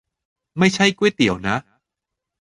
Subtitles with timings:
[0.59, 1.55] ไม่ใช่ก๋วยเตี๋ยวนะ